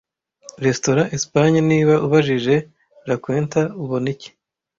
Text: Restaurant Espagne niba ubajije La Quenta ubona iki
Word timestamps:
Restaurant 0.67 1.07
Espagne 1.17 1.59
niba 1.71 1.93
ubajije 2.05 2.55
La 3.07 3.15
Quenta 3.23 3.61
ubona 3.83 4.07
iki 4.13 4.29